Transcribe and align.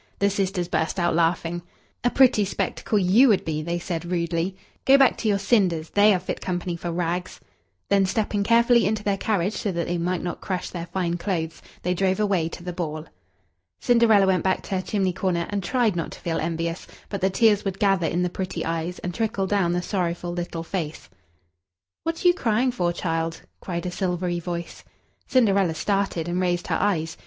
The 0.17 0.31
sisters 0.31 0.67
burst 0.67 0.99
out 0.99 1.13
laughing. 1.13 1.61
"A 2.03 2.09
pretty 2.09 2.43
spectacle 2.43 2.97
you 2.97 3.27
would 3.27 3.45
be," 3.45 3.61
they 3.61 3.77
said 3.77 4.03
rudely. 4.09 4.57
"Go 4.83 4.97
back 4.97 5.15
to 5.17 5.27
your 5.27 5.37
cinders 5.37 5.91
they 5.91 6.11
are 6.11 6.17
fit 6.17 6.41
company 6.41 6.75
for 6.75 6.91
rags." 6.91 7.39
Then, 7.87 8.07
stepping 8.07 8.43
carefully 8.43 8.87
into 8.87 9.03
their 9.03 9.15
carriage 9.15 9.53
so 9.53 9.71
that 9.71 9.85
they 9.85 9.99
might 9.99 10.23
not 10.23 10.41
crush 10.41 10.71
their 10.71 10.87
fine 10.87 11.17
clothes, 11.17 11.61
they 11.83 11.93
drove 11.93 12.19
away 12.19 12.49
to 12.49 12.63
the 12.63 12.73
ball. 12.73 13.05
Cinderella 13.79 14.25
went 14.25 14.43
back 14.43 14.63
to 14.63 14.75
her 14.77 14.81
chimney 14.81 15.13
corner, 15.13 15.45
and 15.51 15.61
tried 15.63 15.95
not 15.95 16.09
to 16.13 16.19
feel 16.19 16.39
envious, 16.39 16.87
but 17.09 17.21
the 17.21 17.29
tears 17.29 17.63
would 17.63 17.77
gather 17.77 18.07
in 18.07 18.23
the 18.23 18.27
pretty 18.31 18.65
eyes, 18.65 18.97
and 19.03 19.13
trickle 19.13 19.45
down 19.45 19.71
the 19.73 19.83
sorrowful 19.83 20.31
little 20.31 20.63
face. 20.63 21.09
"What 22.05 22.25
are 22.25 22.27
you 22.27 22.33
crying 22.33 22.71
for, 22.71 22.91
child?" 22.91 23.43
cried 23.59 23.85
a 23.85 23.91
silvery 23.91 24.39
voice. 24.39 24.83
Cinderella 25.27 25.75
started, 25.75 26.27
and 26.27 26.41
raised 26.41 26.65
her 26.65 26.77
eyes. 26.81 27.17